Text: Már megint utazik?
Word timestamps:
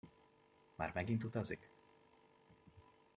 Már 0.75 0.91
megint 0.93 1.23
utazik? 1.23 1.69